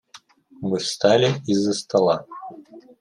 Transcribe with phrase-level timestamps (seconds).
[0.61, 2.25] Мы встали из-за стола.